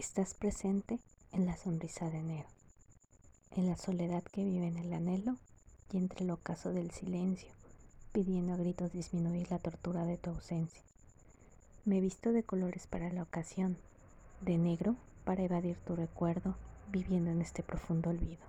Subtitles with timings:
[0.00, 0.98] Estás presente
[1.30, 2.48] en la sonrisa de enero,
[3.50, 5.36] en la soledad que vive en el anhelo
[5.92, 7.52] y entre el ocaso del silencio,
[8.10, 10.80] pidiendo a gritos disminuir la tortura de tu ausencia.
[11.84, 13.76] Me he visto de colores para la ocasión,
[14.40, 14.96] de negro
[15.26, 16.56] para evadir tu recuerdo,
[16.90, 18.46] viviendo en este profundo olvido.